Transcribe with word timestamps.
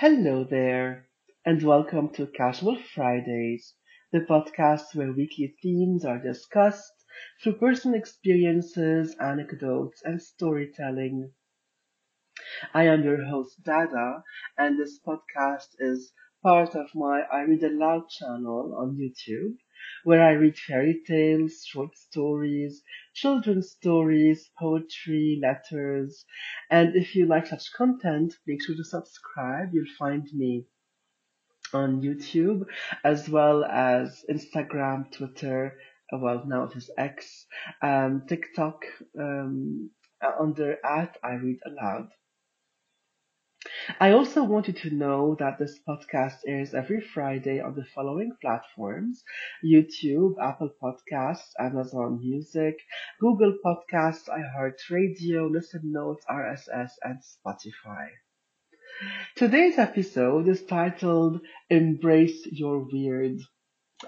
Hello 0.00 0.42
there, 0.42 1.06
and 1.46 1.62
welcome 1.62 2.08
to 2.14 2.26
Casual 2.26 2.76
Fridays, 2.76 3.74
the 4.10 4.18
podcast 4.18 4.96
where 4.96 5.12
weekly 5.12 5.54
themes 5.62 6.04
are 6.04 6.18
discussed 6.18 7.04
through 7.40 7.58
personal 7.58 7.96
experiences, 7.96 9.14
anecdotes, 9.20 10.02
and 10.02 10.20
storytelling. 10.20 11.30
I 12.74 12.82
am 12.88 13.04
your 13.04 13.22
host, 13.26 13.62
Dada, 13.62 14.24
and 14.58 14.76
this 14.76 14.98
podcast 14.98 15.68
is 15.78 16.12
part 16.42 16.74
of 16.74 16.92
my 16.96 17.20
I 17.22 17.42
Read 17.42 17.62
Aloud 17.62 18.08
channel 18.08 18.74
on 18.76 18.96
YouTube, 18.96 19.56
where 20.04 20.22
I 20.22 20.32
read 20.32 20.56
fairy 20.58 21.02
tales, 21.06 21.64
short 21.66 21.96
stories, 21.96 22.82
children's 23.14 23.70
stories, 23.70 24.50
poetry, 24.58 25.40
letters, 25.42 26.24
and 26.70 26.96
if 26.96 27.14
you 27.14 27.26
like 27.26 27.46
such 27.46 27.72
content, 27.72 28.34
make 28.46 28.62
sure 28.62 28.76
to 28.76 28.84
subscribe. 28.84 29.70
You'll 29.72 29.96
find 29.98 30.26
me 30.32 30.66
on 31.72 32.02
YouTube 32.02 32.64
as 33.04 33.28
well 33.28 33.64
as 33.64 34.24
Instagram, 34.30 35.10
Twitter, 35.12 35.76
uh, 36.12 36.18
well 36.18 36.42
now 36.46 36.64
it 36.64 36.76
is 36.76 36.90
X, 36.98 37.46
um, 37.82 38.22
TikTok, 38.28 38.84
um, 39.18 39.90
uh, 40.22 40.32
under 40.40 40.76
at 40.84 41.16
I 41.22 41.34
Read 41.34 41.58
Aloud. 41.66 42.08
I 44.00 44.12
also 44.12 44.42
want 44.42 44.68
you 44.68 44.72
to 44.72 44.90
know 44.90 45.34
that 45.38 45.58
this 45.58 45.78
podcast 45.86 46.38
airs 46.46 46.72
every 46.72 47.02
Friday 47.02 47.60
on 47.60 47.74
the 47.74 47.84
following 47.84 48.34
platforms 48.40 49.22
YouTube, 49.62 50.36
Apple 50.40 50.70
Podcasts, 50.82 51.52
Amazon 51.58 52.20
Music, 52.20 52.78
Google 53.20 53.58
Podcasts, 53.62 54.30
iHeartRadio, 54.30 55.50
Listen 55.50 55.92
Notes, 55.92 56.24
RSS, 56.30 56.92
and 57.02 57.20
Spotify. 57.20 58.08
Today's 59.36 59.76
episode 59.76 60.48
is 60.48 60.64
titled 60.64 61.42
Embrace 61.68 62.46
Your 62.46 62.88
Weird. 62.90 63.40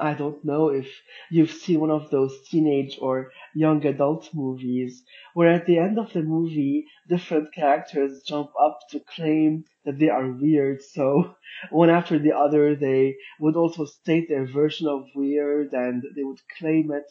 I 0.01 0.15
don't 0.15 0.45
know 0.45 0.69
if 0.69 1.03
you've 1.31 1.51
seen 1.51 1.81
one 1.81 1.91
of 1.91 2.11
those 2.11 2.47
teenage 2.49 2.99
or 3.01 3.33
young 3.55 3.85
adult 3.87 4.29
movies 4.35 5.03
where 5.35 5.51
at 5.51 5.67
the 5.67 5.79
end 5.79 5.99
of 5.99 6.13
the 6.13 6.23
movie, 6.23 6.87
different 7.09 7.55
characters 7.55 8.23
jump 8.23 8.51
up 8.61 8.81
to 8.91 9.01
claim 9.01 9.65
that 9.85 9.99
they 9.99 10.09
are 10.09 10.31
weird. 10.33 10.83
So 10.83 11.37
one 11.71 11.91
after 11.91 12.19
the 12.19 12.37
other, 12.37 12.75
they 12.77 13.17
would 13.41 13.57
also 13.57 13.85
state 13.85 14.29
their 14.29 14.47
version 14.47 14.89
of 14.89 15.07
weird 15.15 15.73
and 15.73 16.03
they 16.17 16.25
would 16.25 16.41
claim 16.59 16.91
it. 16.93 17.05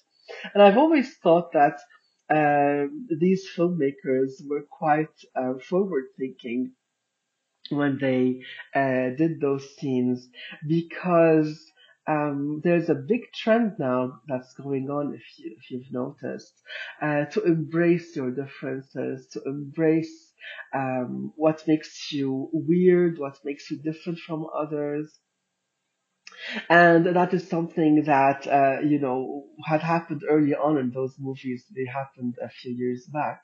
And 0.53 0.63
I've 0.63 0.77
always 0.77 1.17
thought 1.17 1.51
that 1.53 1.79
um, 2.29 3.07
these 3.19 3.47
filmmakers 3.55 4.47
were 4.47 4.63
quite 4.69 5.13
uh, 5.35 5.55
forward 5.59 6.05
thinking 6.17 6.73
when 7.69 7.97
they 7.99 8.41
uh, 8.75 9.15
did 9.17 9.39
those 9.39 9.75
scenes 9.77 10.29
because 10.67 11.70
um, 12.07 12.61
there's 12.63 12.89
a 12.89 12.95
big 12.95 13.31
trend 13.33 13.73
now 13.79 14.21
that's 14.27 14.53
going 14.53 14.89
on 14.89 15.13
if 15.13 15.23
you 15.37 15.55
if 15.57 15.71
you've 15.71 15.91
noticed 15.91 16.53
uh, 17.01 17.25
to 17.25 17.43
embrace 17.43 18.15
your 18.15 18.31
differences 18.31 19.27
to 19.33 19.41
embrace 19.45 20.33
um, 20.73 21.31
what 21.35 21.63
makes 21.67 22.11
you 22.11 22.49
weird 22.53 23.19
what 23.19 23.37
makes 23.45 23.69
you 23.69 23.77
different 23.77 24.19
from 24.19 24.47
others 24.57 25.19
and 26.69 27.05
that 27.05 27.33
is 27.33 27.47
something 27.47 28.03
that 28.05 28.47
uh, 28.47 28.79
you 28.81 28.99
know 28.99 29.45
had 29.65 29.81
happened 29.81 30.23
early 30.27 30.55
on 30.55 30.77
in 30.77 30.91
those 30.91 31.15
movies 31.19 31.65
they 31.75 31.85
happened 31.85 32.35
a 32.41 32.49
few 32.49 32.73
years 32.73 33.05
back 33.13 33.41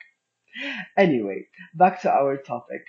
Anyway, 0.96 1.46
back 1.74 2.00
to 2.02 2.10
our 2.10 2.36
topic. 2.36 2.82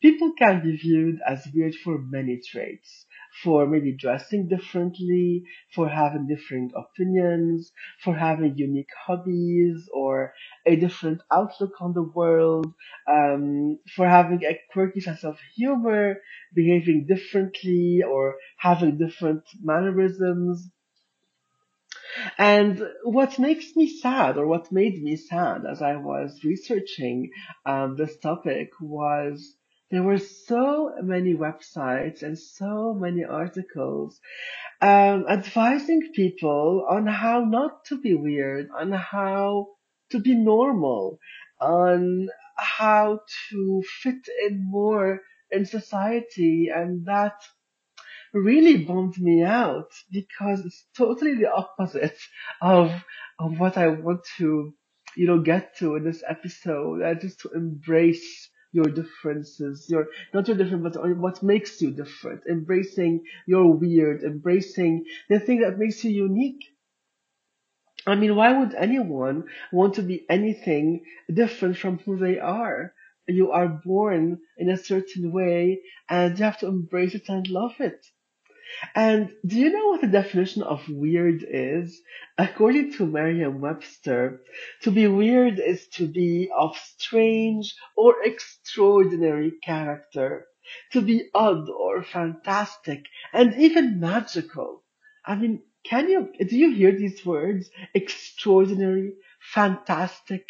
People 0.00 0.32
can 0.36 0.62
be 0.62 0.76
viewed 0.76 1.20
as 1.26 1.46
weird 1.54 1.74
for 1.76 1.98
many 1.98 2.40
traits. 2.40 3.06
For 3.42 3.66
maybe 3.66 3.96
dressing 3.96 4.48
differently, 4.48 5.44
for 5.74 5.88
having 5.88 6.26
different 6.26 6.72
opinions, 6.76 7.72
for 8.04 8.14
having 8.14 8.58
unique 8.58 8.90
hobbies 9.06 9.88
or 9.92 10.34
a 10.66 10.76
different 10.76 11.22
outlook 11.30 11.80
on 11.80 11.94
the 11.94 12.02
world, 12.02 12.74
um, 13.08 13.78
for 13.96 14.06
having 14.06 14.44
a 14.44 14.60
quirky 14.70 15.00
sense 15.00 15.24
of 15.24 15.38
humor, 15.56 16.20
behaving 16.54 17.06
differently, 17.06 18.02
or 18.02 18.36
having 18.58 18.98
different 18.98 19.44
mannerisms. 19.62 20.70
And 22.36 22.86
what 23.04 23.38
makes 23.38 23.74
me 23.74 23.88
sad, 23.88 24.36
or 24.36 24.46
what 24.46 24.70
made 24.70 25.02
me 25.02 25.16
sad 25.16 25.64
as 25.64 25.80
I 25.80 25.96
was 25.96 26.44
researching 26.44 27.30
um, 27.64 27.96
this 27.96 28.18
topic, 28.18 28.70
was 28.80 29.56
there 29.92 30.02
were 30.02 30.18
so 30.18 30.90
many 31.02 31.34
websites 31.34 32.22
and 32.22 32.38
so 32.38 32.94
many 32.94 33.24
articles 33.24 34.18
um, 34.80 35.26
advising 35.28 36.12
people 36.14 36.86
on 36.90 37.06
how 37.06 37.44
not 37.44 37.84
to 37.86 38.00
be 38.00 38.14
weird, 38.14 38.68
on 38.76 38.90
how 38.90 39.68
to 40.10 40.18
be 40.18 40.34
normal, 40.34 41.18
on 41.60 42.28
how 42.56 43.20
to 43.50 43.82
fit 44.02 44.26
in 44.48 44.64
more 44.70 45.20
in 45.50 45.66
society, 45.66 46.70
and 46.74 47.06
that 47.06 47.34
really 48.32 48.78
bummed 48.84 49.18
me 49.18 49.44
out 49.44 49.90
because 50.10 50.60
it's 50.64 50.86
totally 50.96 51.34
the 51.34 51.52
opposite 51.52 52.18
of 52.62 52.90
of 53.38 53.60
what 53.60 53.76
I 53.76 53.88
want 53.88 54.22
to, 54.38 54.74
you 55.16 55.26
know, 55.26 55.40
get 55.42 55.76
to 55.80 55.96
in 55.96 56.04
this 56.04 56.24
episode. 56.26 57.02
Uh, 57.02 57.14
just 57.14 57.40
to 57.40 57.50
embrace 57.54 58.48
your 58.72 58.86
differences, 58.86 59.88
your 59.90 60.08
not 60.34 60.48
your 60.48 60.56
different, 60.56 60.82
but 60.82 61.16
what 61.18 61.42
makes 61.42 61.80
you 61.82 61.90
different. 61.90 62.42
Embracing 62.50 63.24
your 63.46 63.72
weird, 63.72 64.22
embracing 64.24 65.04
the 65.28 65.38
thing 65.38 65.60
that 65.60 65.78
makes 65.78 66.04
you 66.04 66.10
unique. 66.10 66.64
I 68.06 68.14
mean, 68.14 68.36
why 68.36 68.52
would 68.58 68.74
anyone 68.74 69.48
want 69.72 69.94
to 69.94 70.02
be 70.02 70.24
anything 70.30 71.04
different 71.32 71.76
from 71.76 71.98
who 71.98 72.16
they 72.16 72.38
are? 72.38 72.94
You 73.28 73.52
are 73.52 73.68
born 73.68 74.40
in 74.58 74.70
a 74.70 74.76
certain 74.76 75.32
way 75.32 75.82
and 76.08 76.38
you 76.38 76.44
have 76.44 76.58
to 76.60 76.66
embrace 76.66 77.14
it 77.14 77.28
and 77.28 77.48
love 77.48 77.80
it. 77.80 78.06
And 78.94 79.30
do 79.46 79.58
you 79.58 79.70
know 79.70 79.88
what 79.88 80.00
the 80.00 80.06
definition 80.06 80.62
of 80.62 80.88
weird 80.88 81.44
is? 81.48 82.00
According 82.38 82.92
to 82.94 83.06
Merriam-Webster, 83.06 84.42
to 84.82 84.90
be 84.90 85.06
weird 85.06 85.58
is 85.58 85.86
to 85.94 86.06
be 86.06 86.50
of 86.56 86.76
strange 86.76 87.74
or 87.96 88.22
extraordinary 88.22 89.52
character, 89.62 90.46
to 90.92 91.00
be 91.00 91.28
odd 91.34 91.68
or 91.68 92.02
fantastic 92.02 93.04
and 93.32 93.54
even 93.54 94.00
magical. 94.00 94.82
I 95.24 95.36
mean, 95.36 95.62
can 95.84 96.08
you, 96.08 96.32
do 96.38 96.56
you 96.56 96.72
hear 96.72 96.92
these 96.92 97.24
words? 97.26 97.70
Extraordinary, 97.94 99.14
fantastic, 99.40 100.46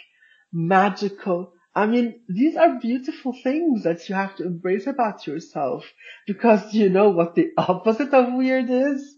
magical. 0.53 1.55
I 1.75 1.87
mean, 1.87 2.21
these 2.29 2.57
are 2.57 2.79
beautiful 2.79 3.33
things 3.43 3.85
that 3.85 4.09
you 4.09 4.15
have 4.15 4.37
to 4.37 4.45
embrace 4.45 4.87
about 4.87 5.27
yourself 5.27 5.91
because 6.27 6.75
you 6.75 6.91
know 6.91 7.09
what 7.11 7.35
the 7.35 7.53
opposite 7.59 8.13
of 8.13 8.35
weird 8.35 8.69
is? 8.69 9.17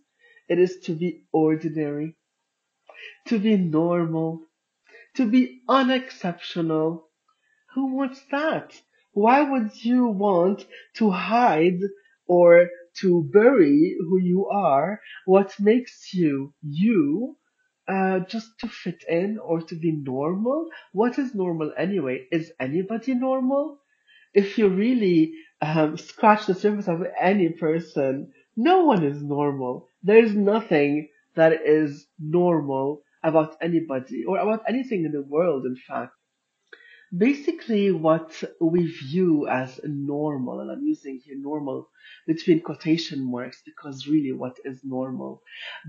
It 0.48 0.58
is 0.60 0.78
to 0.84 0.94
be 0.94 1.24
ordinary, 1.32 2.16
to 3.26 3.38
be 3.40 3.56
normal, 3.56 4.46
to 5.16 5.28
be 5.28 5.62
unexceptional. 5.68 7.08
Who 7.74 7.96
wants 7.96 8.22
that? 8.30 8.80
Why 9.12 9.42
would 9.42 9.84
you 9.84 10.06
want 10.06 10.66
to 10.94 11.10
hide 11.10 11.80
or 12.26 12.68
to 13.00 13.28
bury 13.32 13.96
who 13.98 14.20
you 14.20 14.46
are? 14.46 15.00
What 15.24 15.58
makes 15.58 16.14
you 16.14 16.54
you? 16.62 17.36
Uh, 17.86 18.20
just 18.20 18.58
to 18.60 18.68
fit 18.68 19.04
in 19.08 19.38
or 19.38 19.60
to 19.62 19.74
be 19.74 19.92
normal. 19.92 20.68
What 20.92 21.18
is 21.18 21.34
normal 21.34 21.72
anyway? 21.76 22.26
Is 22.32 22.52
anybody 22.58 23.14
normal? 23.14 23.78
If 24.32 24.58
you 24.58 24.68
really 24.68 25.34
um, 25.60 25.96
scratch 25.96 26.46
the 26.46 26.54
surface 26.54 26.88
of 26.88 27.04
any 27.20 27.50
person, 27.50 28.32
no 28.56 28.84
one 28.84 29.04
is 29.04 29.22
normal. 29.22 29.88
There 30.02 30.22
is 30.22 30.34
nothing 30.34 31.08
that 31.34 31.52
is 31.64 32.06
normal 32.18 33.02
about 33.22 33.56
anybody 33.60 34.24
or 34.24 34.38
about 34.38 34.62
anything 34.68 35.04
in 35.04 35.12
the 35.12 35.22
world, 35.22 35.64
in 35.64 35.76
fact. 35.76 36.12
Basically, 37.16 37.92
what 37.92 38.42
we 38.60 38.86
view 38.86 39.46
as 39.46 39.78
normal, 39.84 40.60
and 40.60 40.70
I'm 40.70 40.84
using 40.84 41.20
here 41.24 41.36
normal 41.38 41.88
between 42.26 42.60
quotation 42.60 43.30
marks 43.30 43.62
because 43.64 44.08
really 44.08 44.32
what 44.32 44.56
is 44.64 44.80
normal, 44.84 45.42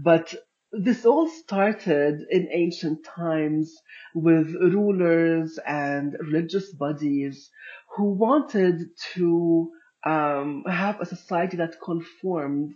but 0.03 0.35
this 0.79 1.05
all 1.05 1.27
started 1.27 2.25
in 2.29 2.49
ancient 2.51 3.05
times 3.05 3.75
with 4.13 4.53
rulers 4.55 5.59
and 5.65 6.15
religious 6.19 6.73
bodies 6.73 7.49
who 7.95 8.11
wanted 8.13 8.81
to 9.13 9.71
um, 10.05 10.63
have 10.69 10.99
a 11.01 11.05
society 11.05 11.57
that 11.57 11.81
conformed 11.83 12.73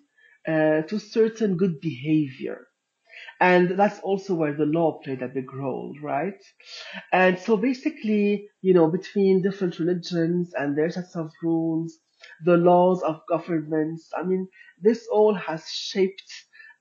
uh, 0.48 0.81
to 0.84 1.00
certain 1.00 1.57
good 1.57 1.80
behavior. 1.81 2.68
And 3.42 3.78
that's 3.78 4.00
also 4.00 4.34
where 4.36 4.54
the 4.54 4.66
law 4.66 5.00
played 5.04 5.22
a 5.22 5.28
big 5.28 5.54
role, 5.54 5.96
right? 6.01 6.42
And 7.12 7.38
so 7.40 7.57
basically, 7.57 8.50
you 8.62 8.74
know, 8.74 8.90
between 8.90 9.42
different 9.42 9.80
religions 9.80 10.54
and 10.54 10.78
their 10.78 10.90
sets 10.90 11.16
of 11.16 11.31
rules, 11.44 11.98
the 12.44 12.57
laws 12.57 13.01
of 13.04 13.22
governments. 13.30 14.10
I 14.18 14.24
mean, 14.24 14.48
this 14.81 15.07
all 15.12 15.34
has 15.36 15.68
shaped 15.69 16.31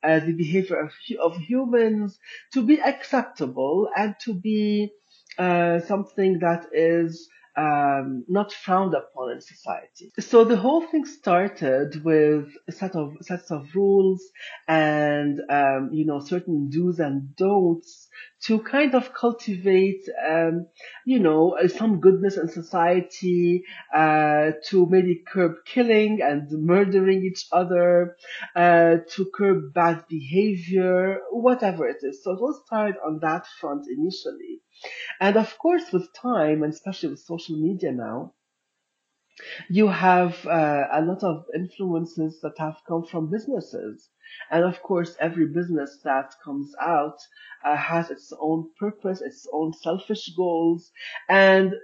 uh, 0.02 0.20
the 0.20 0.32
behavior 0.32 0.80
of, 0.80 0.92
of 1.20 1.36
humans 1.36 2.18
to 2.52 2.62
be 2.62 2.80
acceptable 2.80 3.88
and 3.96 4.14
to 4.24 4.34
be 4.34 4.90
uh, 5.38 5.80
something 5.80 6.38
that 6.40 6.66
is 6.72 7.28
um, 7.58 8.24
not 8.28 8.52
frowned 8.52 8.94
upon 8.94 9.32
in 9.32 9.40
society. 9.40 10.12
So 10.20 10.44
the 10.44 10.56
whole 10.56 10.86
thing 10.86 11.04
started 11.04 12.04
with 12.04 12.46
a 12.68 12.72
set 12.72 12.94
of 12.94 13.16
sets 13.22 13.50
of 13.50 13.66
rules 13.74 14.22
and 14.68 15.40
um, 15.50 15.90
you 15.92 16.06
know 16.06 16.20
certain 16.20 16.70
do's 16.70 17.00
and 17.00 17.34
don'ts 17.36 18.08
to 18.44 18.60
kind 18.60 18.94
of 18.94 19.12
cultivate 19.12 20.02
um, 20.28 20.66
you 21.04 21.18
know 21.18 21.56
some 21.66 21.98
goodness 22.00 22.36
in 22.36 22.48
society, 22.48 23.64
uh, 23.94 24.52
to 24.66 24.86
maybe 24.88 25.22
curb 25.26 25.52
killing 25.66 26.20
and 26.22 26.48
murdering 26.52 27.24
each 27.24 27.46
other, 27.50 28.16
uh, 28.54 28.96
to 29.10 29.30
curb 29.34 29.74
bad 29.74 30.04
behavior, 30.08 31.18
whatever 31.32 31.88
it 31.88 31.98
is. 32.02 32.22
So 32.22 32.32
it 32.32 32.40
all 32.40 32.62
started 32.66 32.96
on 33.04 33.18
that 33.22 33.46
front 33.60 33.86
initially. 33.88 34.60
And 35.20 35.36
of 35.36 35.58
course, 35.58 35.92
with 35.92 36.12
time, 36.14 36.62
and 36.62 36.72
especially 36.72 37.10
with 37.10 37.20
social 37.20 37.56
media 37.56 37.92
now, 37.92 38.34
you 39.70 39.88
have 39.88 40.46
uh, 40.46 40.86
a 40.92 41.00
lot 41.02 41.22
of 41.22 41.46
influences 41.54 42.40
that 42.42 42.58
have 42.58 42.76
come 42.86 43.04
from 43.04 43.30
businesses. 43.30 44.10
And 44.50 44.64
of 44.64 44.82
course, 44.82 45.16
every 45.20 45.46
business 45.46 46.00
that 46.04 46.34
comes 46.44 46.74
out 46.80 47.18
uh, 47.64 47.76
has 47.76 48.10
its 48.10 48.32
own 48.40 48.70
purpose, 48.78 49.22
its 49.22 49.46
own 49.52 49.72
selfish 49.72 50.30
goals. 50.36 50.90
And 51.28 51.74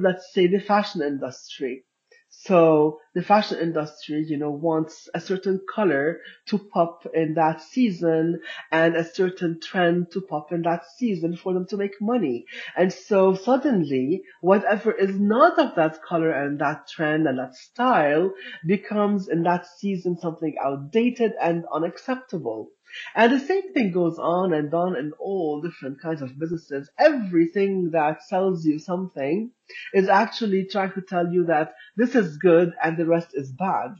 let's 0.00 0.32
say 0.32 0.46
the 0.46 0.60
fashion 0.60 1.02
industry. 1.02 1.84
So 2.30 3.00
the 3.14 3.22
fashion 3.22 3.58
industry, 3.58 4.24
you 4.26 4.38
know, 4.38 4.50
wants 4.50 5.08
a 5.12 5.20
certain 5.20 5.60
color 5.68 6.20
to 6.46 6.58
pop 6.58 7.06
in 7.12 7.34
that 7.34 7.60
season 7.60 8.40
and 8.70 8.96
a 8.96 9.04
certain 9.04 9.60
trend 9.60 10.10
to 10.12 10.20
pop 10.22 10.52
in 10.52 10.62
that 10.62 10.84
season 10.96 11.36
for 11.36 11.52
them 11.52 11.66
to 11.66 11.76
make 11.76 12.00
money. 12.00 12.46
And 12.76 12.92
so 12.92 13.34
suddenly, 13.34 14.22
whatever 14.40 14.92
is 14.92 15.18
not 15.18 15.58
of 15.58 15.74
that 15.74 16.02
color 16.02 16.30
and 16.30 16.58
that 16.60 16.88
trend 16.88 17.26
and 17.26 17.38
that 17.38 17.54
style 17.54 18.32
becomes 18.66 19.28
in 19.28 19.42
that 19.42 19.66
season 19.66 20.16
something 20.18 20.56
outdated 20.62 21.32
and 21.42 21.64
unacceptable. 21.72 22.70
And 23.14 23.32
the 23.32 23.40
same 23.40 23.72
thing 23.72 23.92
goes 23.92 24.18
on 24.18 24.52
and 24.52 24.72
on 24.74 24.96
in 24.96 25.12
all 25.18 25.60
different 25.60 26.00
kinds 26.00 26.22
of 26.22 26.38
businesses. 26.38 26.90
Everything 26.98 27.90
that 27.92 28.22
sells 28.22 28.64
you 28.64 28.78
something 28.78 29.50
is 29.94 30.08
actually 30.08 30.64
trying 30.66 30.92
to 30.92 31.02
tell 31.02 31.32
you 31.32 31.44
that 31.46 31.74
this 31.96 32.14
is 32.14 32.38
good 32.38 32.72
and 32.82 32.96
the 32.96 33.06
rest 33.06 33.30
is 33.34 33.52
bad. 33.52 33.96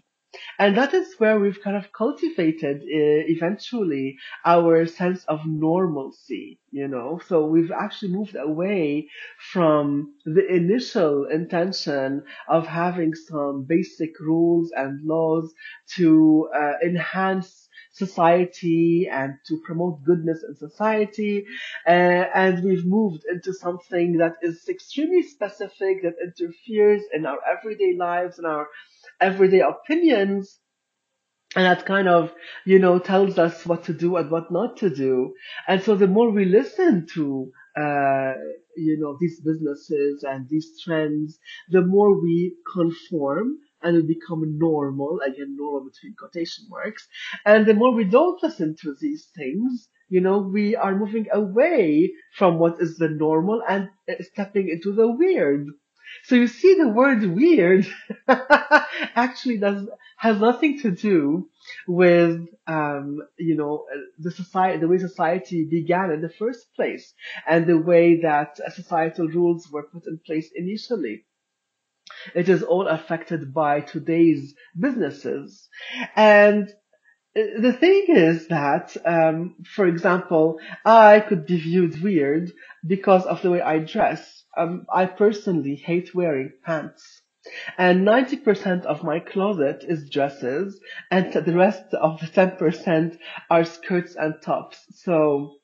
And 0.58 0.76
that 0.76 0.92
is 0.92 1.14
where 1.18 1.40
we've 1.40 1.62
kind 1.62 1.76
of 1.76 1.92
cultivated 1.92 2.82
uh, 2.82 3.24
eventually 3.34 4.18
our 4.44 4.84
sense 4.86 5.24
of 5.24 5.40
normalcy, 5.46 6.58
you 6.70 6.86
know. 6.86 7.18
So 7.26 7.46
we've 7.46 7.72
actually 7.72 8.12
moved 8.12 8.36
away 8.36 9.08
from 9.38 10.14
the 10.26 10.46
initial 10.46 11.24
intention 11.24 12.24
of 12.46 12.66
having 12.66 13.14
some 13.14 13.64
basic 13.64 14.20
rules 14.20 14.70
and 14.76 15.02
laws 15.02 15.54
to 15.96 16.50
uh, 16.54 16.74
enhance 16.84 17.67
society 17.92 19.08
and 19.10 19.34
to 19.46 19.60
promote 19.64 20.04
goodness 20.04 20.44
in 20.46 20.54
society. 20.54 21.44
Uh, 21.86 21.90
and 22.34 22.64
we've 22.64 22.86
moved 22.86 23.24
into 23.30 23.52
something 23.52 24.18
that 24.18 24.36
is 24.42 24.68
extremely 24.68 25.22
specific, 25.22 26.02
that 26.02 26.14
interferes 26.22 27.02
in 27.12 27.26
our 27.26 27.38
everyday 27.50 27.94
lives 27.96 28.38
and 28.38 28.46
our 28.46 28.68
everyday 29.20 29.60
opinions 29.60 30.60
and 31.56 31.64
that 31.64 31.86
kind 31.86 32.08
of 32.08 32.32
you 32.64 32.78
know 32.78 32.98
tells 32.98 33.38
us 33.38 33.64
what 33.64 33.84
to 33.84 33.92
do 33.94 34.16
and 34.16 34.30
what 34.30 34.50
not 34.50 34.76
to 34.76 34.90
do 34.90 35.34
and 35.66 35.82
so 35.82 35.94
the 35.94 36.06
more 36.06 36.30
we 36.30 36.44
listen 36.44 37.06
to 37.06 37.50
uh, 37.76 38.34
you 38.76 38.98
know 39.00 39.16
these 39.20 39.40
businesses 39.40 40.24
and 40.28 40.48
these 40.48 40.80
trends 40.84 41.38
the 41.70 41.80
more 41.80 42.20
we 42.20 42.54
conform 42.72 43.56
and 43.82 43.96
we 43.96 44.14
become 44.14 44.58
normal 44.58 45.20
again 45.26 45.56
normal 45.56 45.88
between 45.90 46.14
quotation 46.18 46.64
marks. 46.68 47.06
And 47.44 47.66
the 47.66 47.74
more 47.74 47.94
we 47.94 48.04
don't 48.04 48.42
listen 48.42 48.76
to 48.82 48.94
these 49.00 49.28
things 49.36 49.88
you 50.08 50.20
know 50.20 50.38
we 50.38 50.74
are 50.74 50.96
moving 50.96 51.26
away 51.32 52.12
from 52.34 52.58
what 52.58 52.80
is 52.80 52.96
the 52.96 53.08
normal 53.08 53.62
and 53.68 53.88
stepping 54.20 54.68
into 54.68 54.92
the 54.92 55.06
weird. 55.10 55.66
So 56.24 56.36
you 56.36 56.46
see 56.46 56.74
the 56.74 56.88
word 56.88 57.22
weird 57.22 57.86
actually 59.14 59.58
does 59.58 59.86
has 60.16 60.40
nothing 60.40 60.80
to 60.80 60.90
do 60.90 61.48
with 61.86 62.46
um, 62.66 63.18
you 63.38 63.56
know 63.56 63.84
the 64.18 64.30
society 64.30 64.78
the 64.78 64.88
way 64.88 64.98
society 64.98 65.66
began 65.70 66.10
in 66.10 66.22
the 66.22 66.30
first 66.30 66.74
place 66.74 67.12
and 67.46 67.66
the 67.66 67.78
way 67.78 68.20
that 68.22 68.56
societal 68.74 69.28
rules 69.28 69.68
were 69.70 69.84
put 69.92 70.06
in 70.06 70.18
place 70.24 70.50
initially 70.54 71.24
it 72.34 72.48
is 72.48 72.62
all 72.62 72.86
affected 72.86 73.52
by 73.52 73.80
today's 73.80 74.54
businesses. 74.78 75.68
And 76.16 76.68
uh, 77.36 77.60
the 77.60 77.72
thing 77.72 78.06
is 78.08 78.48
that 78.48 78.96
um, 79.04 79.56
for 79.74 79.86
example 79.86 80.58
i 80.84 81.20
could 81.20 81.46
be 81.46 81.58
viewed 81.58 82.02
weird 82.02 82.50
because 82.86 83.24
of 83.26 83.42
the 83.42 83.50
way 83.50 83.60
i 83.60 83.78
dress. 83.78 84.44
Um, 84.56 84.86
i 84.92 85.06
personally 85.06 85.76
hate 85.76 86.14
wearing 86.14 86.52
pants. 86.64 87.22
And 87.78 88.06
90% 88.06 88.84
of 88.84 89.04
my 89.04 89.20
closet 89.20 89.84
is 89.86 90.10
dresses, 90.10 90.78
and 91.10 91.32
the 91.32 91.56
rest 91.56 91.94
of 91.94 92.20
the 92.20 92.26
10% 92.26 93.18
are 93.48 93.64
skirts 93.64 94.16
and 94.16 94.34
tops. 94.42 94.84
So 94.90 95.54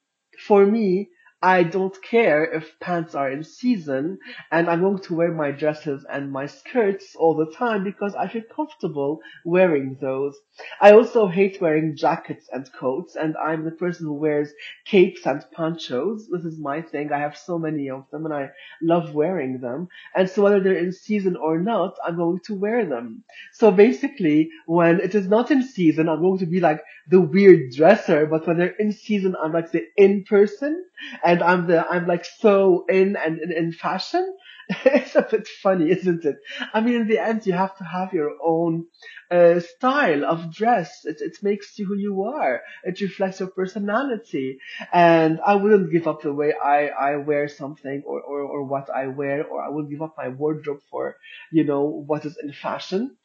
for 0.46 0.64
me, 0.64 1.10
I 1.44 1.62
don't 1.62 2.00
care 2.00 2.42
if 2.42 2.80
pants 2.80 3.14
are 3.14 3.30
in 3.30 3.44
season, 3.44 4.18
and 4.50 4.66
I'm 4.66 4.80
going 4.80 5.00
to 5.00 5.14
wear 5.14 5.30
my 5.30 5.50
dresses 5.50 6.02
and 6.10 6.32
my 6.32 6.46
skirts 6.46 7.14
all 7.16 7.34
the 7.34 7.52
time 7.52 7.84
because 7.84 8.14
I 8.14 8.28
feel 8.28 8.44
comfortable 8.56 9.20
wearing 9.44 9.98
those. 10.00 10.38
I 10.80 10.92
also 10.92 11.26
hate 11.26 11.60
wearing 11.60 11.96
jackets 11.96 12.48
and 12.50 12.72
coats, 12.72 13.14
and 13.14 13.36
I'm 13.36 13.62
the 13.66 13.72
person 13.72 14.06
who 14.06 14.14
wears 14.14 14.54
capes 14.86 15.26
and 15.26 15.44
ponchos. 15.52 16.30
This 16.30 16.46
is 16.46 16.58
my 16.58 16.80
thing. 16.80 17.12
I 17.12 17.18
have 17.18 17.36
so 17.36 17.58
many 17.58 17.90
of 17.90 18.06
them, 18.10 18.24
and 18.24 18.32
I 18.32 18.50
love 18.80 19.14
wearing 19.14 19.60
them. 19.60 19.88
And 20.16 20.30
so 20.30 20.44
whether 20.44 20.60
they're 20.60 20.78
in 20.78 20.92
season 20.92 21.36
or 21.36 21.58
not, 21.58 21.98
I'm 22.02 22.16
going 22.16 22.40
to 22.46 22.54
wear 22.54 22.86
them. 22.86 23.22
So 23.52 23.70
basically, 23.70 24.48
when 24.64 24.98
it 24.98 25.14
is 25.14 25.28
not 25.28 25.50
in 25.50 25.62
season, 25.62 26.08
I'm 26.08 26.22
going 26.22 26.38
to 26.38 26.46
be 26.46 26.60
like 26.60 26.82
the 27.08 27.20
weird 27.20 27.72
dresser, 27.72 28.24
but 28.24 28.46
when 28.46 28.56
they're 28.56 28.78
in 28.78 28.92
season, 28.92 29.36
I'm 29.42 29.52
like 29.52 29.72
the 29.72 29.86
in 29.98 30.24
person, 30.24 30.86
and 31.34 31.42
I'm 31.42 31.66
the, 31.66 31.84
I'm 31.88 32.06
like 32.06 32.24
so 32.24 32.84
in 32.88 33.16
and 33.16 33.40
in, 33.40 33.72
fashion. 33.72 34.24
It's 34.84 35.16
a 35.16 35.22
bit 35.22 35.46
funny, 35.48 35.90
isn't 35.90 36.24
it? 36.24 36.36
I 36.72 36.80
mean, 36.80 36.94
in 37.02 37.08
the 37.08 37.18
end, 37.18 37.44
you 37.44 37.52
have 37.52 37.76
to 37.78 37.84
have 37.84 38.14
your 38.14 38.30
own 38.42 38.86
uh, 39.30 39.58
style 39.60 40.24
of 40.24 40.54
dress. 40.54 41.04
It, 41.04 41.18
it 41.20 41.36
makes 41.42 41.78
you 41.78 41.86
who 41.86 41.96
you 41.96 42.22
are. 42.22 42.62
It 42.84 43.00
reflects 43.00 43.40
your 43.40 43.50
personality. 43.50 44.58
And 44.92 45.40
I 45.44 45.56
wouldn't 45.56 45.92
give 45.92 46.06
up 46.06 46.22
the 46.22 46.32
way 46.32 46.54
I, 46.54 46.86
I 47.08 47.16
wear 47.16 47.48
something 47.48 48.04
or, 48.06 48.22
or, 48.22 48.40
or 48.42 48.64
what 48.64 48.88
I 48.88 49.08
wear, 49.08 49.44
or 49.44 49.60
I 49.62 49.68
would 49.68 49.90
give 49.90 50.02
up 50.02 50.14
my 50.16 50.28
wardrobe 50.28 50.80
for, 50.90 51.16
you 51.50 51.64
know, 51.64 51.82
what 51.82 52.24
is 52.24 52.38
in 52.42 52.52
fashion. 52.52 53.16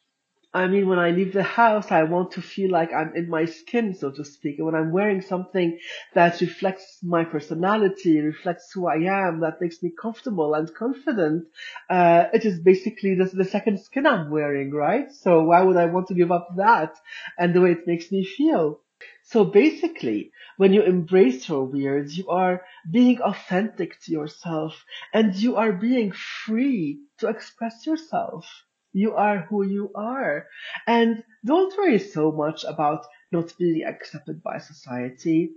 I 0.52 0.66
mean, 0.66 0.88
when 0.88 0.98
I 0.98 1.12
leave 1.12 1.34
the 1.34 1.44
house, 1.44 1.92
I 1.92 2.02
want 2.04 2.32
to 2.32 2.42
feel 2.42 2.72
like 2.72 2.92
I'm 2.92 3.16
in 3.16 3.30
my 3.30 3.46
skin, 3.46 3.94
so 3.94 4.10
to 4.10 4.26
speak. 4.26 4.58
And 4.58 4.66
when 4.66 4.74
I'm 4.74 4.92
wearing 4.92 5.22
something 5.22 5.78
that 6.16 6.42
reflects 6.42 6.98
my 7.04 7.24
personality, 7.24 8.20
reflects 8.20 8.72
who 8.72 8.88
I 8.88 9.28
am, 9.28 9.42
that 9.42 9.62
makes 9.62 9.84
me 9.84 9.92
comfortable 9.92 10.56
and 10.56 10.74
confident, 10.74 11.46
uh, 11.88 12.26
it 12.34 12.46
is 12.46 12.60
basically 12.62 13.14
the, 13.14 13.26
the 13.26 13.46
second 13.46 13.80
skin 13.80 14.08
I'm 14.08 14.32
wearing, 14.32 14.72
right? 14.72 15.12
So 15.12 15.44
why 15.44 15.62
would 15.62 15.78
I 15.78 15.86
want 15.86 16.08
to 16.08 16.16
give 16.16 16.32
up 16.32 16.48
that 16.58 16.96
and 17.38 17.54
the 17.54 17.62
way 17.62 17.74
it 17.74 17.86
makes 17.86 18.12
me 18.12 18.26
feel? 18.26 18.82
So 19.22 19.46
basically, 19.46 20.32
when 20.58 20.74
you 20.74 20.82
embrace 20.82 21.48
your 21.48 21.66
weird, 21.66 22.10
you 22.12 22.28
are 22.30 22.66
being 22.90 23.22
authentic 23.22 24.02
to 24.02 24.12
yourself 24.12 24.84
and 25.14 25.36
you 25.36 25.58
are 25.58 25.74
being 25.74 26.12
free 26.12 27.02
to 27.20 27.28
express 27.28 27.86
yourself. 27.86 28.66
You 29.00 29.16
are 29.16 29.38
who 29.50 29.60
you 29.66 29.92
are. 29.96 30.48
And 30.86 31.24
don't 31.46 31.78
worry 31.78 32.00
so 32.00 32.32
much 32.32 32.66
about 32.66 33.06
not 33.32 33.54
being 33.58 33.84
accepted 33.86 34.44
by 34.44 34.58
society. 34.60 35.52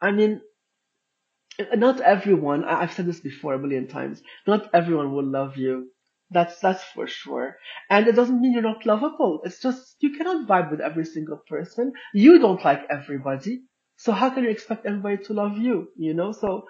I 0.00 0.10
mean, 0.12 0.42
not 1.74 2.00
everyone, 2.00 2.64
I've 2.64 2.92
said 2.92 3.06
this 3.06 3.20
before 3.20 3.54
a 3.54 3.58
million 3.58 3.86
times, 3.88 4.22
not 4.46 4.68
everyone 4.74 5.12
will 5.14 5.24
love 5.24 5.56
you. 5.56 5.90
That's, 6.30 6.58
that's 6.60 6.82
for 6.94 7.06
sure. 7.06 7.56
And 7.90 8.06
it 8.08 8.14
doesn't 8.16 8.40
mean 8.40 8.52
you're 8.52 8.62
not 8.62 8.86
lovable. 8.86 9.40
It's 9.44 9.60
just, 9.60 9.96
you 10.00 10.16
cannot 10.16 10.46
vibe 10.48 10.70
with 10.70 10.80
every 10.80 11.04
single 11.04 11.40
person. 11.48 11.92
You 12.14 12.38
don't 12.38 12.64
like 12.64 12.82
everybody. 12.90 13.62
So 13.96 14.12
how 14.12 14.30
can 14.30 14.44
you 14.44 14.50
expect 14.50 14.86
everybody 14.86 15.18
to 15.24 15.32
love 15.34 15.58
you? 15.58 15.88
You 15.96 16.14
know? 16.14 16.32
So 16.32 16.64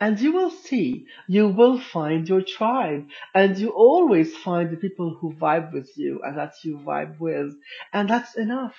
And 0.00 0.18
you 0.20 0.32
will 0.32 0.50
see, 0.50 1.06
you 1.28 1.48
will 1.48 1.78
find 1.78 2.26
your 2.28 2.40
tribe, 2.42 3.08
and 3.34 3.58
you 3.58 3.70
always 3.70 4.34
find 4.36 4.70
the 4.70 4.76
people 4.76 5.14
who 5.20 5.34
vibe 5.34 5.72
with 5.72 5.90
you 5.96 6.20
and 6.22 6.36
that 6.38 6.54
you 6.64 6.78
vibe 6.78 7.18
with, 7.20 7.54
and 7.92 8.08
that's 8.08 8.36
enough. 8.36 8.76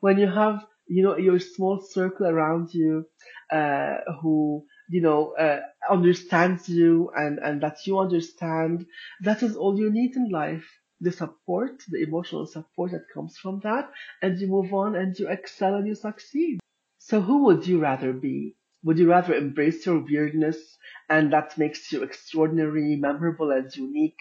When 0.00 0.18
you 0.18 0.28
have, 0.28 0.64
you 0.86 1.02
know, 1.02 1.16
your 1.16 1.38
small 1.40 1.80
circle 1.80 2.26
around 2.26 2.72
you, 2.74 3.06
uh, 3.50 3.98
who, 4.20 4.64
you 4.88 5.00
know, 5.02 5.32
uh, 5.32 5.60
understands 5.90 6.68
you 6.68 7.10
and, 7.16 7.38
and 7.40 7.60
that 7.62 7.86
you 7.86 7.98
understand, 7.98 8.86
that 9.22 9.42
is 9.42 9.56
all 9.56 9.78
you 9.78 9.90
need 9.90 10.14
in 10.16 10.30
life. 10.30 10.66
The 11.00 11.12
support, 11.12 11.82
the 11.88 12.02
emotional 12.02 12.46
support 12.46 12.92
that 12.92 13.08
comes 13.12 13.36
from 13.36 13.60
that, 13.64 13.90
and 14.22 14.38
you 14.38 14.46
move 14.46 14.72
on 14.72 14.96
and 14.96 15.18
you 15.18 15.28
excel 15.28 15.74
and 15.74 15.86
you 15.86 15.94
succeed. 15.94 16.60
So 16.98 17.20
who 17.20 17.44
would 17.44 17.66
you 17.66 17.78
rather 17.80 18.12
be? 18.12 18.56
Would 18.86 18.98
you 18.98 19.10
rather 19.10 19.34
embrace 19.34 19.84
your 19.84 19.98
weirdness 19.98 20.78
and 21.10 21.30
that 21.34 21.58
makes 21.58 21.92
you 21.92 22.02
extraordinary, 22.02 22.96
memorable, 22.96 23.50
and 23.50 23.76
unique? 23.76 24.18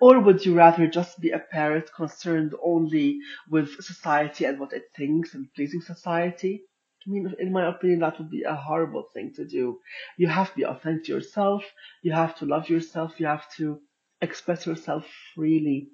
Or 0.00 0.18
would 0.20 0.44
you 0.46 0.54
rather 0.54 0.88
just 0.88 1.20
be 1.20 1.30
a 1.30 1.38
parrot 1.38 1.92
concerned 1.94 2.54
only 2.62 3.20
with 3.50 3.80
society 3.82 4.44
and 4.46 4.58
what 4.58 4.72
it 4.72 4.90
thinks 4.96 5.34
and 5.34 5.52
pleasing 5.54 5.82
society? 5.82 6.64
I 7.06 7.10
mean, 7.10 7.34
in 7.38 7.52
my 7.52 7.68
opinion, 7.68 8.00
that 8.00 8.18
would 8.18 8.30
be 8.30 8.42
a 8.44 8.54
horrible 8.56 9.04
thing 9.14 9.34
to 9.34 9.44
do. 9.46 9.80
You 10.16 10.28
have 10.28 10.50
to 10.50 10.56
be 10.56 10.64
authentic 10.66 11.08
yourself. 11.08 11.64
You 12.02 12.12
have 12.12 12.34
to 12.38 12.46
love 12.46 12.68
yourself. 12.70 13.20
You 13.20 13.26
have 13.26 13.50
to 13.58 13.82
express 14.22 14.66
yourself 14.66 15.06
freely. 15.34 15.90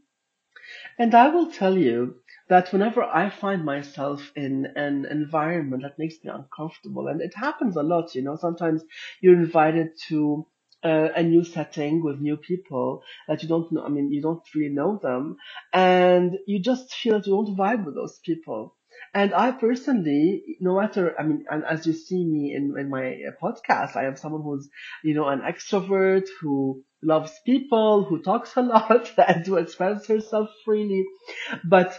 And 0.99 1.15
I 1.15 1.29
will 1.29 1.53
tell 1.53 1.79
you 1.79 2.23
that 2.49 2.73
whenever 2.73 3.03
I 3.03 3.31
find 3.31 3.65
myself 3.65 4.31
in 4.37 4.67
an 4.77 5.07
environment 5.11 5.83
that 5.83 5.99
makes 5.99 6.17
me 6.25 6.31
uncomfortable, 6.31 7.09
and 7.09 7.21
it 7.21 7.35
happens 7.35 7.77
a 7.77 7.83
lot, 7.83 8.15
you 8.15 8.23
know, 8.23 8.37
sometimes 8.37 8.83
you're 9.21 9.35
invited 9.41 9.91
to 10.09 10.47
uh, 10.85 11.09
a 11.17 11.23
new 11.23 11.45
setting 11.45 12.03
with 12.03 12.21
new 12.21 12.37
people 12.37 13.03
that 13.29 13.43
you 13.43 13.49
don't 13.49 13.73
know, 13.73 13.85
I 13.85 13.89
mean, 13.89 14.13
you 14.13 14.21
don't 14.23 14.43
really 14.55 14.75
know 14.75 14.99
them, 15.03 15.37
and 15.73 16.39
you 16.47 16.61
just 16.61 16.95
feel 16.95 17.15
that 17.15 17.27
you 17.27 17.33
don't 17.35 17.57
vibe 17.57 17.85
with 17.87 17.95
those 17.95 18.19
people. 18.25 18.77
And 19.15 19.35
I 19.35 19.53
personally, 19.53 20.57
no 20.61 20.79
matter, 20.81 21.15
I 21.19 21.25
mean, 21.25 21.45
and 21.51 21.65
as 21.65 21.87
you 21.87 21.93
see 21.93 22.25
me 22.25 22.55
in, 22.55 22.75
in 22.79 22.91
my 22.91 23.15
uh, 23.15 23.31
podcast, 23.43 23.97
I 23.97 24.07
am 24.07 24.17
someone 24.17 24.43
who's, 24.43 24.69
you 25.05 25.15
know, 25.15 25.29
an 25.29 25.41
extrovert 25.41 26.27
who 26.41 26.83
loves 27.03 27.33
people, 27.47 28.05
who 28.05 28.23
talks 28.23 28.57
a 28.57 28.63
lot 28.63 29.13
and 29.29 29.47
who 29.47 29.57
expresses 29.57 30.07
herself 30.07 30.49
freely. 30.65 31.05
But 31.65 31.99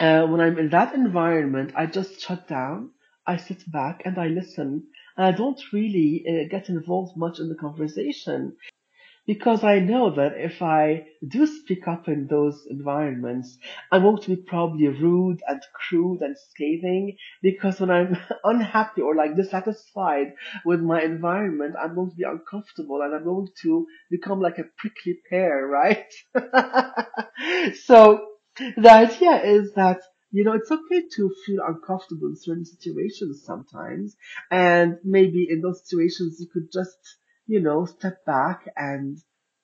uh, 0.00 0.26
when 0.26 0.40
I'm 0.40 0.58
in 0.58 0.70
that 0.70 0.94
environment, 0.94 1.72
I 1.76 1.86
just 1.86 2.20
shut 2.20 2.48
down, 2.48 2.90
I 3.26 3.36
sit 3.36 3.70
back 3.70 4.02
and 4.04 4.18
I 4.18 4.28
listen. 4.28 4.86
And 5.16 5.26
I 5.26 5.32
don't 5.32 5.60
really 5.72 6.24
uh, 6.26 6.48
get 6.50 6.68
involved 6.68 7.16
much 7.16 7.38
in 7.38 7.48
the 7.48 7.54
conversation 7.54 8.56
because 9.26 9.62
I 9.62 9.78
know 9.78 10.14
that 10.16 10.32
if 10.36 10.62
I 10.62 11.06
do 11.28 11.46
speak 11.46 11.86
up 11.86 12.08
in 12.08 12.26
those 12.26 12.66
environments, 12.68 13.58
I'm 13.92 14.02
going 14.02 14.22
to 14.22 14.34
be 14.34 14.42
probably 14.42 14.88
rude 14.88 15.40
and 15.46 15.60
crude 15.74 16.22
and 16.22 16.36
scathing 16.36 17.16
because 17.42 17.78
when 17.78 17.90
I'm 17.90 18.16
unhappy 18.44 19.02
or 19.02 19.14
like 19.14 19.36
dissatisfied 19.36 20.32
with 20.64 20.80
my 20.80 21.02
environment, 21.02 21.76
I'm 21.80 21.94
going 21.94 22.10
to 22.10 22.16
be 22.16 22.24
uncomfortable 22.24 23.02
and 23.02 23.14
I'm 23.14 23.24
going 23.24 23.48
to 23.62 23.86
become 24.10 24.40
like 24.40 24.58
a 24.58 24.64
prickly 24.78 25.18
pear, 25.28 25.66
right? 25.78 26.12
so 27.84 28.29
the 28.76 28.90
idea 28.90 29.42
is 29.42 29.72
that 29.74 30.00
you 30.32 30.44
know, 30.44 30.52
it's 30.52 30.70
okay 30.70 31.08
to 31.16 31.34
feel 31.44 31.58
uncomfortable 31.66 32.28
in 32.28 32.36
certain 32.36 32.64
situations 32.64 33.42
sometimes. 33.44 34.14
And 34.48 34.98
maybe 35.02 35.48
in 35.50 35.60
those 35.60 35.82
situations, 35.84 36.38
you 36.38 36.46
could 36.46 36.70
just 36.72 37.16
you 37.50 37.60
know, 37.60 37.84
step 37.84 38.24
back 38.24 38.68
and, 38.76 39.18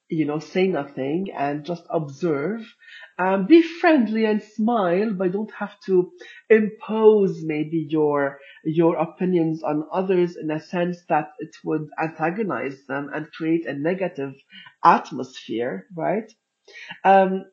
you 0.09 0.27
know, 0.27 0.41
say 0.41 0.67
nothing 0.67 1.29
and 1.33 1.65
just 1.65 1.85
observe. 1.89 2.61
Um, 3.17 3.47
be 3.47 3.63
friendly 3.63 4.25
and 4.25 4.43
smile, 4.43 5.13
but 5.13 5.31
don't 5.31 5.53
have 5.55 5.79
to 5.87 6.11
impose 6.51 7.45
maybe 7.45 7.87
your, 7.89 8.41
your 8.65 8.97
opinions 8.97 9.63
on 9.63 9.85
others 9.93 10.37
in 10.37 10.51
a 10.51 10.59
sense 10.59 10.99
that 11.09 11.29
it 11.39 11.55
would 11.63 11.87
antagonize 12.03 12.85
them 12.89 13.09
and 13.15 13.31
create 13.31 13.67
a 13.67 13.73
negative 13.73 14.35
atmosphere, 14.85 15.87
right? 15.95 16.33
Um, 17.05 17.45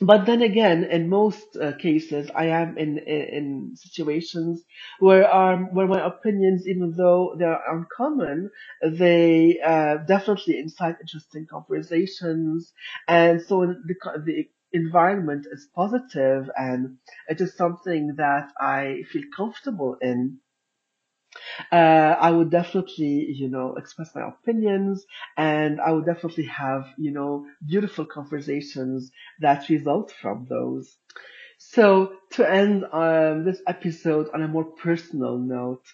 but 0.00 0.26
then 0.26 0.42
again, 0.42 0.84
in 0.84 1.08
most 1.08 1.56
uh, 1.56 1.72
cases, 1.72 2.30
I 2.34 2.46
am 2.46 2.76
in, 2.78 2.98
in 2.98 3.22
in 3.38 3.76
situations 3.76 4.62
where 5.00 5.26
um 5.34 5.74
where 5.74 5.86
my 5.86 6.04
opinions, 6.06 6.66
even 6.68 6.92
though 6.96 7.34
they're 7.38 7.60
uncommon, 7.70 8.50
they 8.82 9.58
uh, 9.64 9.98
definitely 10.06 10.58
incite 10.58 10.96
interesting 11.00 11.46
conversations, 11.50 12.72
and 13.08 13.40
so 13.42 13.66
the 13.66 13.94
the 14.26 14.48
environment 14.72 15.46
is 15.50 15.68
positive, 15.74 16.50
and 16.56 16.98
it 17.28 17.40
is 17.40 17.56
something 17.56 18.14
that 18.16 18.52
I 18.60 19.04
feel 19.10 19.24
comfortable 19.36 19.96
in 20.02 20.38
uh, 21.72 22.16
I 22.20 22.30
would 22.30 22.50
definitely, 22.50 23.26
you 23.34 23.48
know, 23.48 23.74
express 23.76 24.14
my 24.14 24.28
opinions 24.28 25.04
and 25.36 25.80
I 25.80 25.92
would 25.92 26.06
definitely 26.06 26.46
have, 26.46 26.86
you 26.96 27.12
know, 27.12 27.46
beautiful 27.66 28.06
conversations 28.06 29.10
that 29.40 29.68
result 29.68 30.12
from 30.20 30.46
those. 30.48 30.96
So 31.58 32.12
to 32.32 32.48
end 32.48 32.84
um, 32.92 33.44
this 33.44 33.62
episode 33.66 34.28
on 34.34 34.42
a 34.42 34.48
more 34.48 34.64
personal 34.64 35.38
note, 35.38 35.84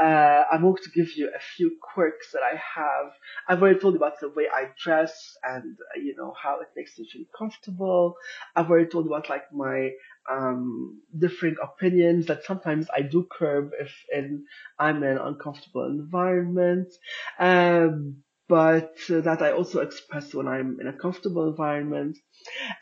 uh, 0.00 0.44
I'm 0.50 0.62
going 0.62 0.82
to 0.82 0.90
give 0.90 1.16
you 1.16 1.28
a 1.28 1.38
few 1.56 1.76
quirks 1.80 2.32
that 2.32 2.42
I 2.42 2.56
have. 2.56 3.12
I've 3.48 3.62
already 3.62 3.78
told 3.78 3.94
you 3.94 3.98
about 3.98 4.18
the 4.20 4.30
way 4.30 4.48
I 4.52 4.70
dress 4.82 5.36
and 5.44 5.76
uh, 5.94 6.00
you 6.00 6.16
know 6.16 6.34
how 6.40 6.60
it 6.60 6.68
makes 6.74 6.98
me 6.98 7.08
feel 7.10 7.24
comfortable. 7.38 8.16
I've 8.56 8.68
already 8.68 8.88
told 8.88 9.04
you 9.04 9.14
about 9.14 9.30
like 9.30 9.52
my 9.52 9.92
um, 10.30 11.00
differing 11.16 11.56
opinions 11.62 12.26
that 12.26 12.44
sometimes 12.44 12.88
I 12.94 13.02
do 13.02 13.26
curb 13.30 13.72
if 13.80 13.92
in 14.12 14.44
I'm 14.78 14.98
in 14.98 15.04
an 15.04 15.18
uncomfortable 15.18 15.84
environment. 15.86 16.92
Um, 17.38 18.22
but 18.52 18.98
uh, 19.08 19.22
that 19.22 19.40
I 19.40 19.52
also 19.52 19.80
express 19.80 20.34
when 20.34 20.46
I'm 20.46 20.78
in 20.78 20.86
a 20.86 20.92
comfortable 20.92 21.48
environment. 21.48 22.18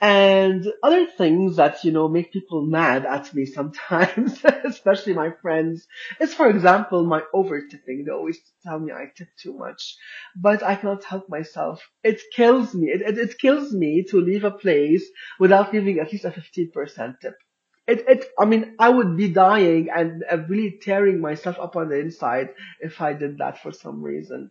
And 0.00 0.66
other 0.82 1.06
things 1.06 1.58
that, 1.58 1.84
you 1.84 1.92
know, 1.92 2.08
make 2.08 2.32
people 2.32 2.66
mad 2.66 3.06
at 3.06 3.32
me 3.32 3.46
sometimes, 3.46 4.44
especially 4.64 5.14
my 5.14 5.30
friends, 5.40 5.86
is 6.20 6.34
for 6.34 6.50
example, 6.50 7.06
my 7.06 7.22
over 7.32 7.68
tipping. 7.68 8.04
They 8.04 8.10
always 8.10 8.40
tell 8.64 8.80
me 8.80 8.92
I 8.92 9.12
tip 9.16 9.28
too 9.40 9.56
much, 9.56 9.94
but 10.34 10.64
I 10.64 10.74
cannot 10.74 11.04
help 11.04 11.28
myself. 11.28 11.88
It 12.02 12.20
kills 12.34 12.74
me. 12.74 12.88
It, 12.88 13.02
it, 13.02 13.18
it 13.18 13.38
kills 13.38 13.72
me 13.72 14.02
to 14.10 14.20
leave 14.20 14.42
a 14.42 14.50
place 14.50 15.04
without 15.38 15.72
leaving 15.72 16.00
at 16.00 16.10
least 16.10 16.24
a 16.24 16.30
15% 16.30 17.20
tip. 17.22 17.36
It, 17.86 18.04
it, 18.08 18.24
I 18.38 18.44
mean, 18.44 18.74
I 18.78 18.88
would 18.88 19.16
be 19.16 19.28
dying 19.28 19.88
and 19.94 20.24
uh, 20.30 20.38
really 20.48 20.78
tearing 20.82 21.20
myself 21.20 21.58
up 21.58 21.76
on 21.76 21.88
the 21.88 21.98
inside 21.98 22.50
if 22.80 23.00
I 23.00 23.14
did 23.14 23.38
that 23.38 23.62
for 23.62 23.72
some 23.72 24.02
reason. 24.02 24.50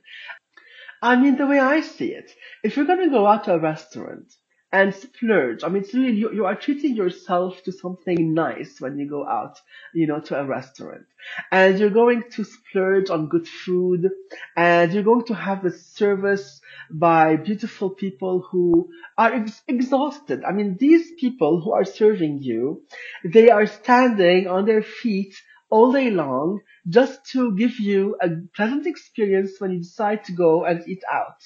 I 1.01 1.15
mean, 1.15 1.38
the 1.38 1.48
way 1.48 1.60
I 1.60 1.82
see 1.82 2.13
it, 2.13 2.32
if 2.63 2.75
you're 2.77 2.86
going 2.86 3.03
to 3.06 3.10
go 3.10 3.27
out 3.27 3.46
to 3.46 3.53
a 3.53 3.60
restaurant 3.60 4.34
and 4.72 4.94
splurge, 4.94 5.63
I 5.63 5.70
mean, 5.70 5.84
it's 5.84 5.94
really, 5.94 6.13
you, 6.13 6.34
you 6.34 6.46
are 6.46 6.56
treating 6.56 6.96
yourself 6.96 7.63
to 7.63 7.72
something 7.72 8.34
nice 8.34 8.82
when 8.82 9.00
you 9.00 9.10
go 9.10 9.25
out, 9.27 9.60
you 9.94 10.08
know, 10.08 10.20
to 10.22 10.39
a 10.39 10.46
restaurant. 10.46 11.06
And 11.51 11.79
you're 11.79 11.89
going 11.91 12.24
to 12.32 12.44
splurge 12.44 13.10
on 13.12 13.29
good 13.29 13.48
food 13.48 14.12
and 14.58 14.94
you're 14.94 15.03
going 15.03 15.25
to 15.27 15.36
have 15.36 15.65
a 15.65 15.72
service 15.72 16.62
by 16.91 17.38
beautiful 17.38 17.91
people 17.91 18.41
who 18.51 18.89
are 19.18 19.34
ex- 19.36 19.63
exhausted. 19.68 20.44
I 20.44 20.51
mean, 20.51 20.77
these 20.79 21.12
people 21.20 21.62
who 21.62 21.74
are 21.74 21.86
serving 21.86 22.39
you, 22.39 22.84
they 23.24 23.50
are 23.50 23.68
standing 23.68 24.48
on 24.48 24.65
their 24.65 24.84
feet 24.84 25.36
all 25.69 25.91
day 25.91 26.09
long 26.09 26.61
just 26.88 27.25
to 27.31 27.55
give 27.55 27.79
you 27.79 28.17
a 28.21 28.29
pleasant 28.55 28.88
experience 28.88 29.53
when 29.59 29.71
you 29.71 29.79
decide 29.79 30.23
to 30.25 30.31
go 30.31 30.65
and 30.65 30.88
eat 30.88 31.03
out. 31.11 31.41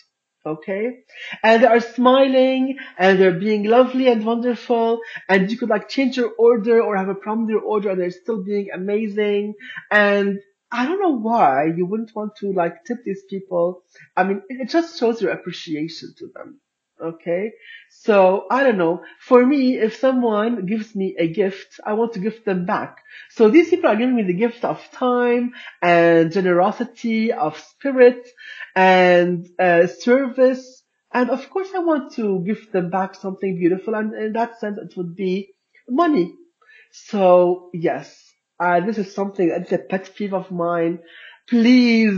Okay? 0.45 0.99
And 1.41 1.63
they 1.63 1.67
are 1.67 1.79
smiling 1.79 2.77
and 2.97 3.19
they're 3.19 3.39
being 3.39 3.63
lovely 3.63 4.09
and 4.09 4.25
wonderful 4.25 4.99
and 5.29 5.49
you 5.49 5.57
could 5.57 5.69
like 5.69 5.87
change 5.87 6.17
your 6.17 6.31
order 6.37 6.81
or 6.81 6.97
have 6.97 7.09
a 7.09 7.15
problem 7.15 7.45
with 7.45 7.51
your 7.51 7.61
order 7.61 7.91
and 7.91 8.01
they're 8.01 8.11
still 8.11 8.43
being 8.43 8.67
amazing 8.73 9.53
and 9.89 10.39
I 10.73 10.87
don't 10.87 10.99
know 10.99 11.17
why 11.17 11.65
you 11.65 11.85
wouldn't 11.85 12.15
want 12.15 12.35
to 12.37 12.51
like 12.51 12.83
tip 12.83 13.03
these 13.05 13.21
people. 13.29 13.83
I 14.17 14.23
mean, 14.23 14.41
it 14.49 14.69
just 14.69 14.99
shows 14.99 15.21
your 15.21 15.31
appreciation 15.31 16.15
to 16.17 16.27
them. 16.33 16.59
Okay. 17.03 17.51
So 17.89 18.47
I 18.49 18.63
don't 18.63 18.77
know. 18.77 19.03
For 19.21 19.45
me, 19.45 19.77
if 19.77 19.97
someone 19.97 20.65
gives 20.65 20.95
me 20.95 21.15
a 21.19 21.27
gift, 21.27 21.79
I 21.85 21.93
want 21.93 22.13
to 22.13 22.19
give 22.19 22.45
them 22.45 22.65
back. 22.65 22.99
So 23.31 23.49
these 23.49 23.69
people 23.69 23.89
are 23.89 23.95
giving 23.97 24.15
me 24.15 24.23
the 24.23 24.33
gift 24.33 24.63
of 24.65 24.81
time 24.91 25.53
and 25.81 26.31
generosity 26.31 27.33
of 27.33 27.59
spirit 27.59 28.27
and 28.75 29.47
uh, 29.59 29.87
service. 29.87 30.83
And 31.13 31.29
of 31.29 31.49
course, 31.49 31.69
I 31.75 31.79
want 31.79 32.13
to 32.15 32.43
give 32.45 32.71
them 32.71 32.89
back 32.89 33.15
something 33.15 33.57
beautiful. 33.57 33.95
And 33.95 34.13
in 34.15 34.33
that 34.33 34.59
sense, 34.59 34.79
it 34.79 34.97
would 34.97 35.15
be 35.15 35.53
money. 35.89 36.33
So 36.91 37.69
yes, 37.73 38.15
uh, 38.59 38.81
this 38.81 38.97
is 38.97 39.13
something 39.13 39.49
that's 39.49 39.71
a 39.73 39.79
pet 39.79 40.11
peeve 40.15 40.33
of 40.33 40.51
mine. 40.51 40.99
please 41.49 42.17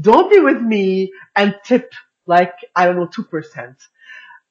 don't 0.00 0.30
be 0.30 0.40
with 0.40 0.62
me 0.62 1.12
and 1.36 1.54
tip 1.64 1.92
like, 2.26 2.54
I 2.74 2.86
don't 2.86 2.96
know, 2.96 3.08
2%. 3.08 3.76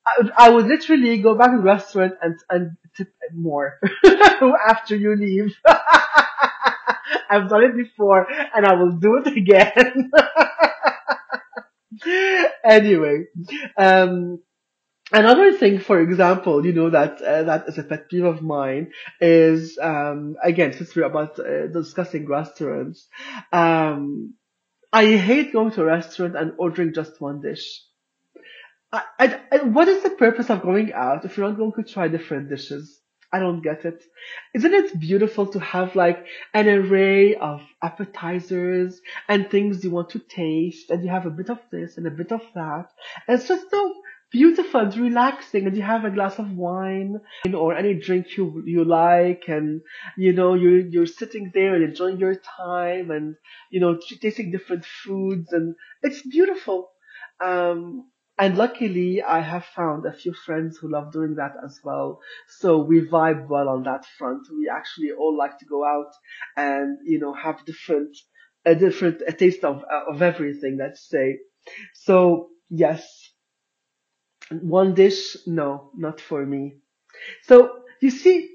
I 0.06 0.50
would, 0.50 0.68
literally 0.68 1.18
go 1.20 1.36
back 1.36 1.52
to 1.52 1.58
the 1.58 1.64
restaurant 1.64 2.14
and, 2.22 2.36
and 2.50 2.78
tip 2.96 3.14
more 3.34 3.80
after 4.68 4.96
you 4.96 5.16
leave. 5.16 5.56
I've 7.30 7.50
done 7.50 7.64
it 7.64 7.76
before 7.76 8.28
and 8.30 8.66
I 8.66 8.74
will 8.76 8.92
do 8.92 9.22
it 9.24 9.36
again. 9.36 10.12
anyway, 12.64 13.26
um, 13.78 14.40
Another 15.12 15.54
thing, 15.54 15.78
for 15.80 16.02
example, 16.02 16.66
you 16.66 16.74
know 16.74 16.90
that 16.90 17.22
uh, 17.22 17.44
that 17.44 17.68
is 17.68 17.78
a 17.78 17.84
pet 17.84 18.10
peeve 18.10 18.24
of 18.24 18.42
mine 18.42 18.92
is 19.22 19.78
um, 19.80 20.36
again 20.44 20.74
since 20.74 20.96
we're 20.96 21.06
about 21.06 21.38
uh, 21.40 21.68
discussing 21.68 22.28
restaurants, 22.28 23.08
um, 23.54 24.34
I 24.92 25.16
hate 25.18 25.54
going 25.54 25.70
to 25.72 25.84
a 25.84 25.86
restaurant 25.86 26.36
and 26.36 26.54
ordering 26.58 26.92
just 26.94 27.22
one 27.22 27.40
dish. 27.40 27.84
I, 29.20 29.40
I, 29.52 29.58
what 29.64 29.88
is 29.88 30.04
the 30.04 30.12
purpose 30.12 30.50
of 30.50 30.62
going 30.62 30.94
out 30.94 31.26
if 31.26 31.38
you're 31.38 31.48
not 31.48 31.58
going 31.58 31.74
to 31.74 31.84
try 31.84 32.08
different 32.08 32.50
dishes? 32.50 33.02
I 33.34 33.40
don't 33.40 33.62
get 33.62 33.84
it. 33.84 34.04
Isn't 34.54 34.74
it 34.74 35.00
beautiful 35.00 35.48
to 35.48 35.60
have 35.60 35.96
like 35.96 36.26
an 36.54 36.70
array 36.70 37.36
of 37.36 37.62
appetizers 37.84 39.02
and 39.28 39.50
things 39.50 39.84
you 39.84 39.92
want 39.92 40.10
to 40.12 40.20
taste, 40.20 40.90
and 40.90 41.04
you 41.04 41.10
have 41.10 41.26
a 41.26 41.32
bit 41.32 41.50
of 41.50 41.60
this 41.72 41.98
and 41.98 42.08
a 42.08 42.12
bit 42.12 42.32
of 42.32 42.42
that? 42.54 42.86
And 43.28 43.38
it's 43.38 43.48
just 43.48 43.70
so 43.70 43.94
beautiful 44.32 44.82
and 44.82 44.96
relaxing, 44.96 45.66
and 45.66 45.76
you 45.76 45.82
have 45.84 46.06
a 46.06 46.12
glass 46.12 46.40
of 46.40 46.52
wine 46.52 47.20
or 47.54 47.76
any 47.76 47.96
drink 47.96 48.38
you 48.38 48.64
you 48.66 48.86
like, 48.86 49.44
and 49.48 49.82
you 50.18 50.32
know 50.32 50.54
you're 50.54 50.80
you're 50.80 51.06
sitting 51.06 51.52
there 51.54 51.76
and 51.76 51.84
enjoying 51.84 52.20
your 52.20 52.36
time, 52.36 53.12
and 53.12 53.36
you 53.70 53.80
know 53.80 54.00
tasting 54.22 54.52
different 54.52 54.86
foods, 54.86 55.52
and 55.52 55.76
it's 56.04 56.22
beautiful. 56.22 56.92
Um, 57.44 58.06
and 58.38 58.58
luckily, 58.58 59.24
I 59.24 59.40
have 59.40 59.66
found 59.66 60.06
a 60.06 60.12
few 60.14 60.34
friends 60.34 60.78
who 60.78 60.90
love 60.90 61.14
doing 61.14 61.36
that 61.36 61.54
as 61.64 61.80
well. 61.84 62.20
So 62.60 62.80
we 62.80 63.02
vibe 63.02 63.48
well 63.48 63.70
on 63.70 63.84
that 63.84 64.06
front. 64.18 64.48
We 64.52 64.70
actually 64.70 65.12
all 65.12 65.38
like 65.38 65.58
to 65.60 65.66
go 65.66 65.86
out 65.86 66.12
and, 66.58 66.98
you 67.06 67.20
know, 67.20 67.34
have 67.34 67.66
different, 67.66 68.18
a 68.66 68.76
different, 68.76 69.22
a 69.26 69.32
taste 69.32 69.64
of, 69.64 69.84
of 70.10 70.22
everything, 70.22 70.78
let's 70.78 71.08
say. 71.08 71.38
So 71.94 72.50
yes, 72.70 73.08
one 74.50 74.94
dish, 74.94 75.38
no, 75.48 75.92
not 75.96 76.20
for 76.20 76.46
me. 76.46 76.78
So 77.44 77.84
you 78.02 78.10
see, 78.12 78.50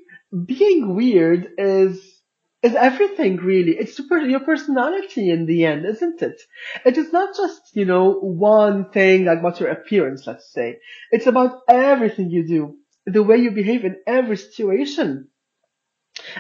being 0.45 0.95
weird 0.95 1.53
is 1.59 2.20
is 2.62 2.75
everything 2.75 3.37
really. 3.37 3.76
It's 3.79 3.99
your 3.99 4.40
personality 4.40 5.31
in 5.31 5.47
the 5.47 5.64
end, 5.64 5.87
isn't 5.87 6.23
it? 6.23 6.40
It 6.85 6.99
is 6.99 7.12
not 7.12 7.37
just, 7.37 7.75
you 7.75 7.85
know, 7.87 8.12
one 8.12 8.90
thing 8.90 9.25
like 9.25 9.38
about 9.40 9.61
your 9.61 9.71
appearance, 9.71 10.26
let's 10.26 10.52
say. 10.52 10.79
It's 11.11 11.26
about 11.26 11.61
everything 11.69 12.31
you 12.31 12.47
do, 12.47 12.76
the 13.07 13.23
way 13.23 13.38
you 13.38 13.50
behave 13.50 13.85
in 13.85 13.97
every 14.07 14.37
situation. 14.37 15.29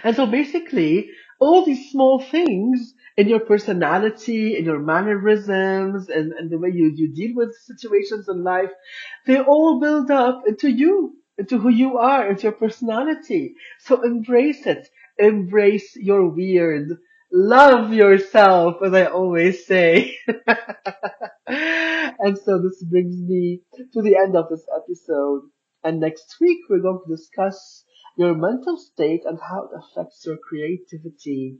And 0.04 0.14
so 0.16 0.26
basically, 0.26 1.10
all 1.40 1.64
these 1.64 1.90
small 1.90 2.20
things 2.20 2.94
in 3.16 3.28
your 3.28 3.40
personality, 3.40 4.56
in 4.56 4.64
your 4.64 4.78
mannerisms, 4.78 6.08
and, 6.08 6.32
and 6.32 6.50
the 6.50 6.58
way 6.58 6.70
you, 6.70 6.92
you 6.94 7.14
deal 7.14 7.34
with 7.36 7.54
situations 7.64 8.28
in 8.28 8.44
life, 8.44 8.70
they 9.26 9.40
all 9.40 9.80
build 9.80 10.10
up 10.10 10.42
into 10.46 10.70
you, 10.70 11.16
into 11.38 11.58
who 11.58 11.70
you 11.70 11.98
are, 11.98 12.28
into 12.28 12.44
your 12.44 12.52
personality. 12.52 13.54
So 13.80 14.02
embrace 14.02 14.66
it. 14.66 14.88
Embrace 15.20 15.96
your 15.96 16.28
weird. 16.28 16.88
Love 17.30 17.92
yourself, 17.92 18.82
as 18.82 18.94
I 18.94 19.04
always 19.04 19.66
say. 19.66 20.16
and 21.46 22.38
so 22.38 22.60
this 22.60 22.82
brings 22.82 23.16
me 23.16 23.60
to 23.92 24.02
the 24.02 24.16
end 24.16 24.34
of 24.34 24.48
this 24.48 24.64
episode. 24.74 25.42
And 25.84 26.00
next 26.00 26.36
week, 26.40 26.58
we're 26.68 26.80
going 26.80 27.00
to 27.06 27.16
discuss 27.16 27.84
your 28.16 28.34
mental 28.34 28.78
state 28.78 29.22
and 29.24 29.38
how 29.38 29.64
it 29.64 29.70
affects 29.78 30.24
your 30.26 30.38
creativity. 30.38 31.58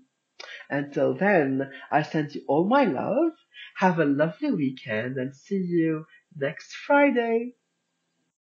Until 0.71 1.15
then, 1.15 1.71
I 1.91 2.03
send 2.03 2.35
you 2.35 2.43
all 2.49 2.67
my 2.67 2.85
love. 2.85 3.33
Have 3.77 3.99
a 3.99 4.05
lovely 4.05 4.51
weekend 4.51 5.17
and 5.19 5.35
see 5.35 5.57
you 5.57 6.07
next 6.35 6.73
Friday. 6.87 7.55